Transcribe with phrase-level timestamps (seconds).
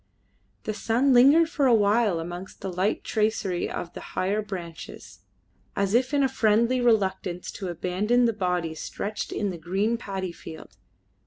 [0.63, 5.19] The sun lingered for a while amongst the light tracery of the higher branches,
[5.75, 10.75] as if in friendly reluctance to abandon the body stretched in the green paddy field.